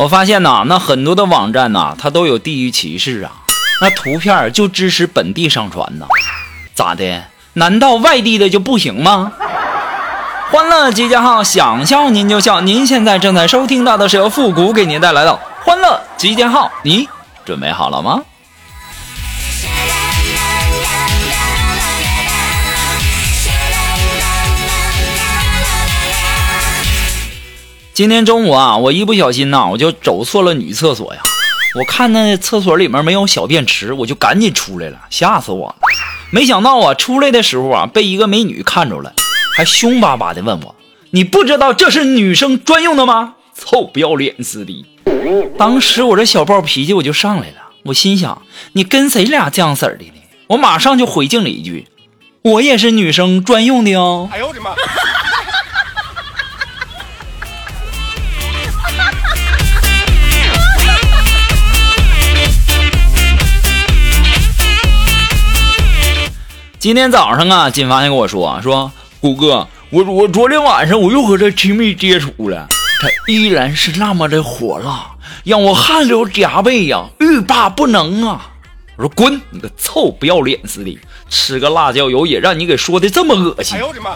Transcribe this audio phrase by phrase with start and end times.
[0.00, 3.32] 我发现呐，那很多的网站呐，它都有地域歧视啊。
[3.82, 6.06] 那图片就支持本地上传呐，
[6.74, 7.22] 咋的？
[7.52, 9.30] 难道外地的就不行吗？
[10.50, 12.62] 欢乐集结号，想笑您就笑。
[12.62, 17.06] 您现在正在收听到的是由复古给您带来的欢乐集结号，你
[17.44, 18.22] 准备好了吗？
[27.92, 31.20] 今天中午啊，我一不小心呐，我就走错了女厕所呀。
[31.78, 35.76] 我看那厕所里面没有小便池，我就赶紧出来了，吓死我了。
[36.30, 39.12] 没想到啊，出来的时候啊，被一个美女看着了，
[39.56, 40.74] 还凶巴巴的问我
[41.10, 44.86] ：“你不知道这是女生专用的吗？”臭不要脸似的。
[45.58, 48.40] 当时我这小暴脾气我就上来了，我心想：
[48.72, 50.12] 你跟谁俩这样式的呢？
[50.46, 51.86] 我马上就回敬了一句
[52.42, 54.70] ：“我也是女生专用的哦。” 哎呦我的妈！
[66.80, 72.68] 今天早上啊，金发现跟我说说，虎哥，我我昨天晚上我又和他亲密接触了，
[73.02, 75.10] 他依然是那么的火辣，
[75.44, 78.52] 让我汗流浃背呀，欲罢不能啊！
[78.96, 83.76] 我说滚，你个臭不要脸似的，吃个辣椒油也让你给说的这么恶心！
[83.76, 84.12] 哎呦我的妈！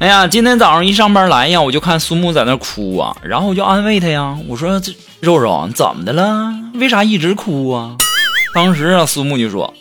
[0.00, 6.54] 哎呀，今天早上一上班来呀，我就看苏木在那哭啊，然后我就安慰他呀，我说这肉肉怎么的了？
[6.74, 7.96] 为啥一直哭啊？
[8.54, 9.74] 当时啊，苏木就说，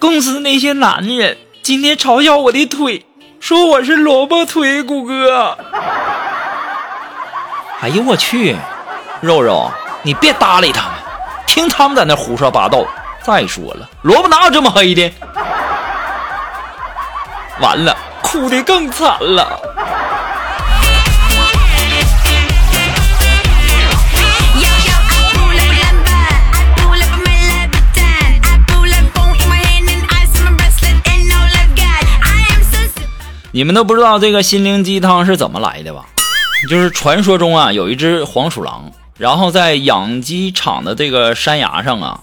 [0.00, 3.06] 公司那些男人今天嘲笑我的腿，
[3.38, 5.56] 说我是萝卜腿，谷歌。
[7.82, 8.56] 哎呦我去，
[9.20, 9.70] 肉肉
[10.02, 10.94] 你别搭理他们，
[11.46, 12.84] 听他们在那胡说八道。
[13.22, 15.12] 再说了，萝卜哪有这么黑的？
[17.60, 17.96] 完了。
[18.30, 19.60] 哭的更惨了。
[33.52, 36.06] 你们都不知道这个心灵鸡汤是怎么来的吧？
[36.70, 42.20] 就是传说中啊，有一只黄鼠狼，然后在养鸡场的这个山崖上啊，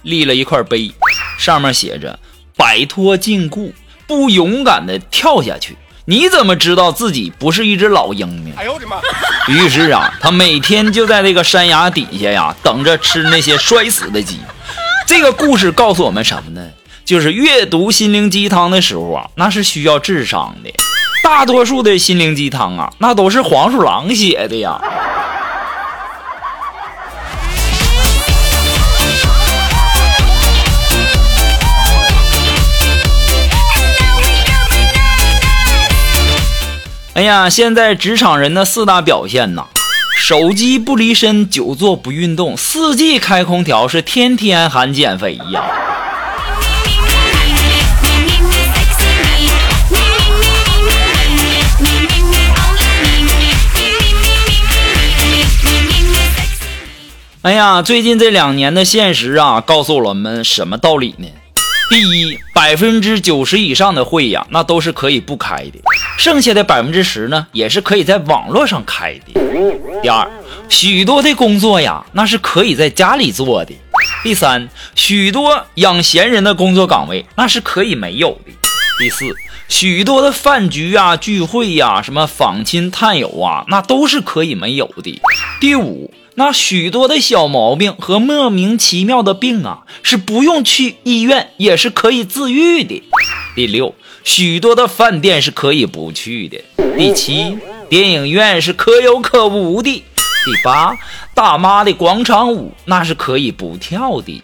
[0.00, 0.90] 立了一块碑，
[1.38, 2.18] 上面写着
[2.56, 3.70] “摆脱禁锢”。
[4.06, 8.52] 不勇敢的跳下去，你怎么知道自己不是一只老鹰呢？
[8.56, 8.96] 哎呦我的妈！
[9.48, 14.38] 于是啊，他每天就在这个山崖底下呀，等着吃那些摔死的鸡。
[15.06, 16.68] 这个故事告诉我们什么呢？
[17.04, 20.70] 就是阅读心灵鸡汤的时候啊，那是需要智商的。
[21.24, 24.80] 大多数的心灵鸡汤啊，那都是黄鼠狼写的呀。
[37.22, 39.66] 哎呀，现在职场人的四大表现呐：
[40.18, 45.62] 手机不离身，久坐不运动，四季开空调，是天天喊减肥呀。
[57.42, 61.28] 哎呀，最近这两年的现实啊，告诉我们什么道理呢？
[61.92, 65.72] 第一，百分之九十以上的会呀，那都是可以不开的。
[66.16, 69.38] 剩下的百分之十呢，也是可以在网络上开的。
[70.02, 70.26] 第二，
[70.70, 73.74] 许多的工作呀，那是可以在家里做的。
[74.22, 78.52] 第三，许多养闲人的工作岗位，那是可以没有的。
[78.98, 79.26] 第四，
[79.68, 85.20] 许多的饭局啊、聚会呀、什么访亲探友啊，那都是可以没有的。
[85.60, 93.02] 第五，那许多的小毛病和莫名其妙的病啊，是不用去医院也是可以自愈的。
[93.54, 93.94] 第六。
[94.24, 96.56] 许多的饭店是可以不去的。
[96.96, 97.58] 第七，
[97.88, 99.90] 电影院是可有可无的。
[99.90, 100.96] 第八，
[101.34, 104.40] 大妈的广场舞那是可以不跳的。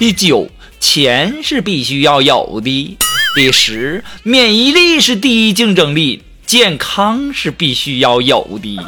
[0.00, 0.48] 第九，
[0.80, 2.96] 钱是必须要有的。
[3.36, 8.78] 第十，免疫力是第一竞争力，健康是必须要有的。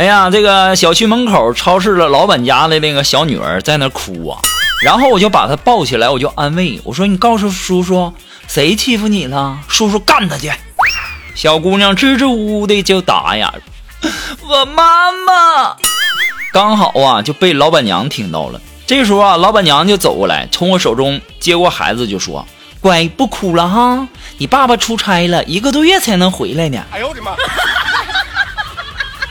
[0.00, 4.40] 哎呀，这个小区门口超市的老板家的那个小女儿在那哭啊，
[4.82, 8.10] 然后我就把她抱起来，我就安慰我说：“你告诉叔叔，
[8.48, 9.58] 谁欺负你了？
[9.68, 10.50] 叔叔干他去。
[11.36, 13.52] ”小姑娘支支吾吾的就答呀
[14.48, 15.76] ：“我妈妈。”
[16.50, 18.58] 刚好啊就被老板娘听到了。
[18.86, 22.46] 这时候啊，老板娘就走过来，从我手中接过孩子就说
[22.80, 24.08] ：“乖，不哭了哈，
[24.38, 27.32] 你爸爸出差了一个多月才能回来呢。”哎呦我的妈！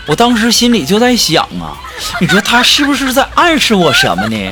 [0.10, 1.78] 我当时心里就在想啊，
[2.20, 4.52] 你说他是不是在暗示我什么呢？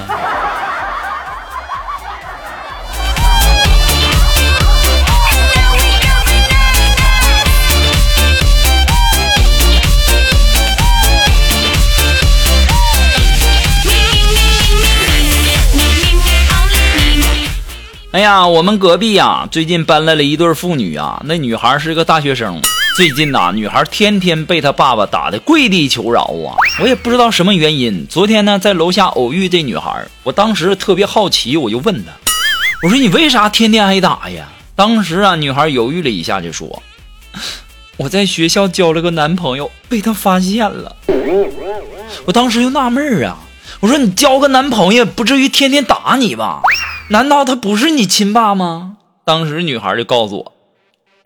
[18.12, 21.20] 哎呀，我们隔壁呀，最近搬来了一对父女啊。
[21.26, 22.62] 那女孩是个大学生，
[22.98, 26.58] 最近呐，女孩天天被她爸爸打的跪地求饶啊。
[26.82, 28.08] 我也不知道什么原因。
[28.10, 32.12] 昨天呢，在楼下偶遇这女孩，我当时特别好奇，我就问她，
[32.82, 34.50] 我说你为啥天天挨打呀？
[34.76, 36.82] 当时啊，女孩犹豫了一下，就说
[37.98, 40.96] 我在学校交了个男朋友，被他发现了。
[42.26, 43.38] 我当时就纳闷啊，
[43.80, 46.64] 我说你交个男朋友不至于天天打你吧？
[47.12, 48.94] 难道他不是你亲爸吗？
[49.24, 50.54] 当时女孩就告诉我，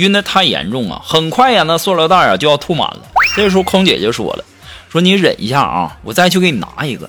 [0.00, 0.08] 晕机呀，忍不住要吐啊。
[0.08, 0.08] 你就赶紧让那空姐拿一个塑料袋过来。
[0.08, 3.00] 不料啊，晕的太严重啊，很快呀，那塑料袋啊就要吐满了。
[3.36, 4.44] 这时候空姐就说了
[4.90, 7.08] ：“说你忍一下啊，我再去给你拿一个。”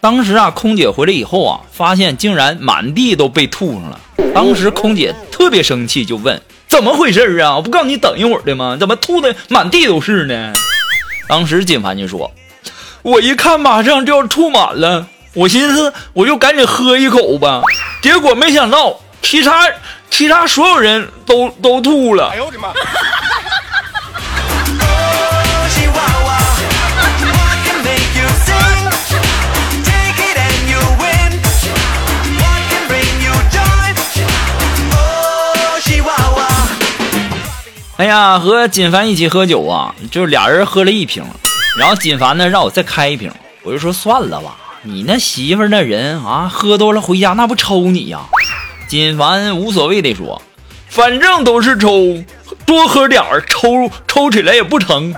[0.00, 4.00] 当时啊，空姐回来以后啊，发现竟然满地都被吐上了。
[4.34, 7.56] 当时空姐特别生气，就问：“怎么回事啊？
[7.56, 8.76] 我不告诉你等一会儿的吗？
[8.80, 10.52] 怎么吐的满地都是呢？”
[11.28, 12.32] 当时金凡就说
[13.02, 17.62] ：“我一看马上就要吐满了，我寻思我就赶紧喝一口吧。”
[18.02, 19.68] 结果没想到，其他
[20.10, 22.28] 其他所有人都都吐了。
[22.28, 22.68] 哎呦我的妈！
[37.96, 41.22] 哎呀，和锦凡一起喝酒啊，就是俩人喝了一瓶，
[41.78, 43.30] 然后锦凡呢让我再开一瓶，
[43.62, 44.56] 我就说算了吧。
[44.82, 48.20] 你那媳妇那人啊，喝多了回家那不抽你呀？
[48.90, 50.42] 金凡无所谓的说
[50.90, 52.24] ：“反正都是抽，
[52.66, 55.14] 多喝点儿，抽抽起来也不疼。”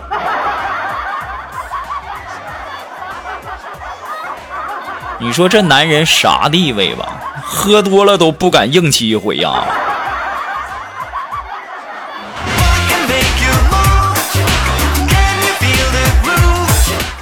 [5.18, 7.18] 你说这男人啥地位吧？
[7.42, 9.64] 喝多了都不敢硬气一回呀！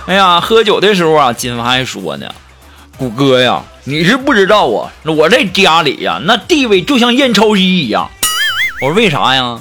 [0.08, 2.26] 哎呀，喝酒的时候啊，金凡还说呢
[3.00, 8.11] ：“谷哥呀，你是不知道啊，我在家里呀，那地位就像验钞机一样。”
[8.82, 9.58] 我说：“为啥呀？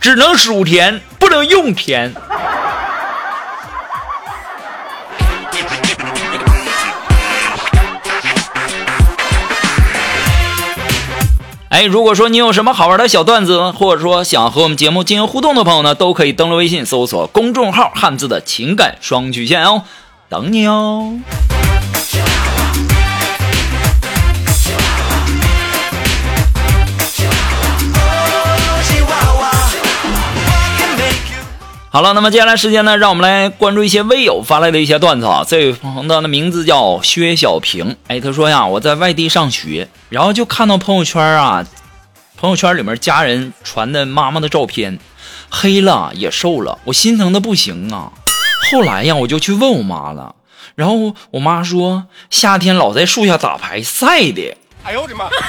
[0.00, 2.14] 只能数钱，不能用钱。”
[11.68, 19.82] 哎，如果说你有什么好玩的小段子，或者说想和我们节目进行互动的朋友呢，都可以登录微信搜索公众号“汉字的情感双曲线”哦，
[20.30, 21.18] 等你哦。
[31.94, 35.44] 好了，那么接下来时间呢，让我们来关注一些微友发来的一些段子啊。
[35.46, 39.88] 这位朋友的名字叫薛小平，哎，他说呀，我在外地上学。
[40.08, 41.64] 然后就看到朋友圈啊，
[42.36, 44.98] 朋友圈里面家人传的妈妈的照片，
[45.48, 48.10] 黑了也瘦了，我心疼的不行啊。
[48.72, 50.34] 后来呀，我就去问我妈了，
[50.74, 54.56] 然后我妈说夏天老在树下打牌晒的。
[54.82, 55.26] 哎呦我的妈！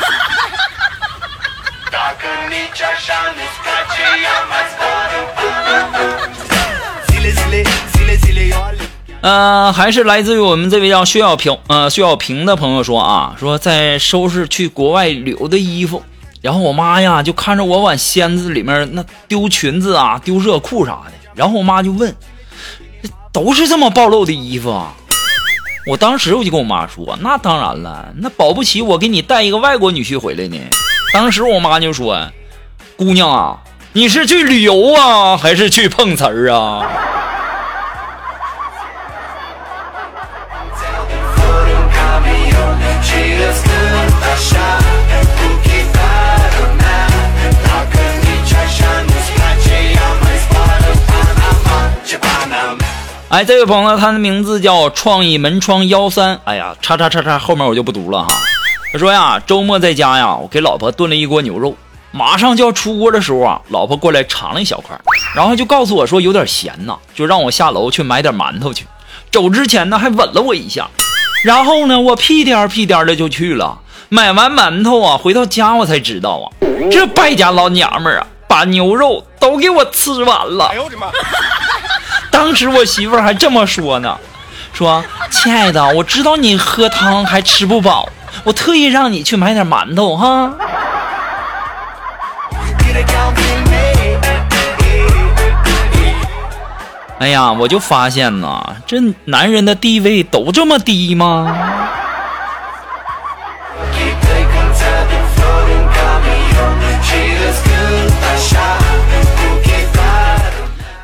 [9.25, 16.03] 呃，还是来自于我们这位叫薛小平，呃，薛小平的朋友说啊，说在收拾去国外旅游的衣服，
[16.44, 22.15] 然后我妈呀就看着我往箱子里面那丢裙子啊，丢热裤啥的，然后我妈就问，
[23.32, 24.94] 都是这么暴露的衣服啊？
[25.88, 30.60] 我当时我就跟我妈说，那当然了，那保不齐我给你带一个外国女婿回来呢。
[31.12, 32.29] 当时我妈就说，
[32.96, 33.58] 姑娘啊，
[33.94, 36.86] 你是去旅游啊，还是去碰瓷儿啊？
[53.36, 56.39] 哎，这位朋友，他的名字叫创意门窗幺三。
[56.46, 58.34] 哎呀，叉叉叉叉，后面我就不读了哈。
[58.94, 61.75] 他说呀，周末在家呀，我给老婆炖了一锅牛肉，
[62.12, 64.98] 马上就要出锅的时候啊，老婆过来尝了一小块，
[65.36, 68.86] 然后就告诉我说有点咸呐，就让我下楼去买点馒头去。
[69.30, 70.89] 走之前呢，还吻了我一下。
[71.44, 76.46] 然后呢，我屁颠屁颠的就去了，买完馒头啊，回到家我才知道啊，
[76.89, 80.68] 这败家老娘们儿啊，把牛肉都给我吃完了。
[80.68, 81.08] 哎呦我的妈！
[82.36, 84.18] 当时我媳妇儿还这么说呢，
[84.74, 85.01] 说
[85.32, 88.10] ：“亲爱的，我知道你喝汤还吃不饱，
[88.44, 90.51] 我特意让你去买点馒头哈。”
[97.20, 101.85] 哎呀，我就发现呐，这男人的地位都这么低吗？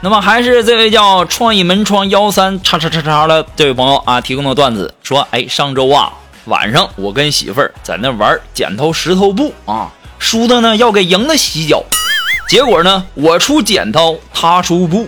[0.04, 6.12] 那么还是这位叫创意门窗幺三叉叉叉叉的这位朋友啊提供的段子，说：哎，上周啊
[6.46, 11.84] 晚上我跟媳妇儿在那玩剪刀石头布啊，输的呢要给赢的洗脚，
[12.50, 15.08] 结果呢我出剪刀，他出布，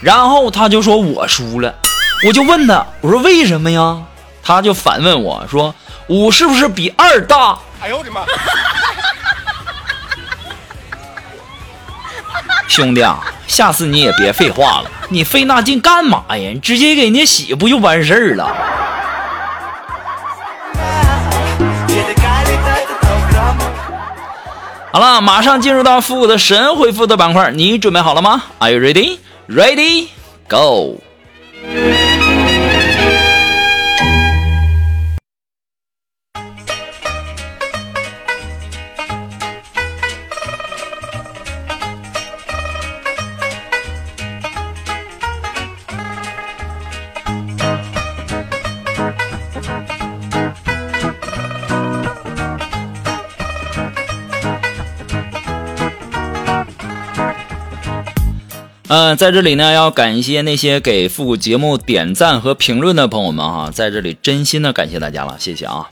[0.00, 1.72] 然后他就说我输了，
[2.26, 4.02] 我就问他，我说为什么呀？
[4.42, 5.72] 他就反问我说
[6.08, 7.56] 五是不是比二大？
[7.80, 8.22] 哎呦我的妈！
[12.66, 13.22] 兄弟啊，
[13.52, 16.50] 下次你也别废话了，你费那劲干嘛呀？
[16.54, 18.46] 你直接给人家洗不就完事儿了？
[24.90, 29.18] 好了，马上进入到复古的神回复的板块，你准备好了吗？Are you ready?
[29.50, 30.06] Ready?
[30.48, 31.02] Go!
[58.94, 65.88] 嗯，在这里呢，要感谢那些给复古节目点赞和评论的朋友们哈，在这里真心的感谢大家了，谢谢啊。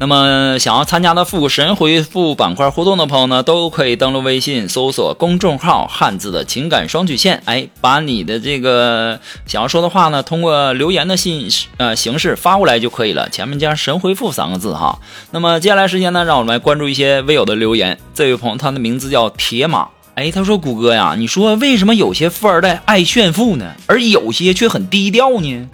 [0.00, 14.98] 那么想要参加的复古神回复板块互动的朋友呢，都可以登录微信搜索公众号“汉字的情感双曲线”，哎，把你的这个想要说的话呢，通过留言的信呃形式发过来就可以了，前面加“神回复”三个字哈。
[15.30, 17.96] 那么接下来时间呢，让我们来关注一些微友的留言。
[18.12, 19.86] 这位朋友，他的名字叫铁马。
[20.20, 25.66] 哎，他说：“谷歌呀，你说为什么有些富二代爱炫富呢，而有些却很低调呢？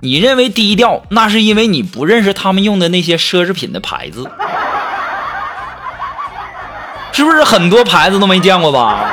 [0.00, 4.30] 你认为低调，那是因为你不认识他们用的那些奢侈品的牌子，
[7.12, 9.04] 是不是很多牌子都没见过吧？”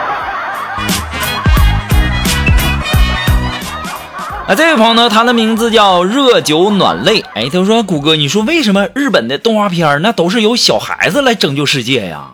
[4.48, 7.20] 啊，这位朋友呢，他的名字叫热酒暖泪。
[7.36, 12.30] 哎，他说：“谷歌，你说为什么日本的动画片那都是由小孩子来拯救世界呀？”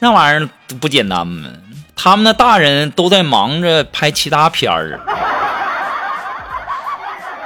[0.00, 0.48] 那玩意儿
[0.80, 1.48] 不简单吗？
[1.94, 4.98] 他们的大人都在忙着拍其他片儿。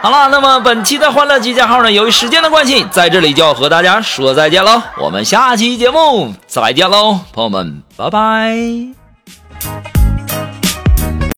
[0.00, 4.82] 好了，那么本期的欢乐集结号呢，由于时间的关系，在这里就要和大家说再见喽。
[4.99, 9.03] 我们下期节目再见喽，朋友们，拜拜。